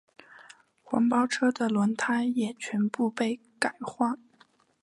[0.81, 1.95] 黄包车的车轮
[2.33, 4.17] 也全部被改换。